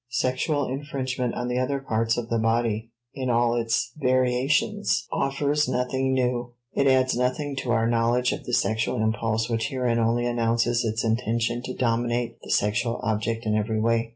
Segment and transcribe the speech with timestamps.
[0.05, 5.69] * Sexual infringement on the other parts of the body, in all its variations, offers
[5.69, 10.25] nothing new; it adds nothing to our knowledge of the sexual impulse which herein only
[10.25, 14.09] announces its intention to dominate the sexual object in every way.